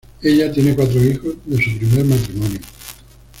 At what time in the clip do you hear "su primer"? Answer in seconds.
1.63-2.03